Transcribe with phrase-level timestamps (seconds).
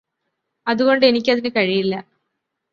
[0.67, 2.01] അതുകൊണ്ട് എനിക്കതിന് കഴിയില്ലാ